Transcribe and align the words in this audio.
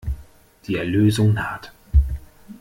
Die 0.65 0.77
Erlösung 0.77 1.35
naht. 1.35 1.71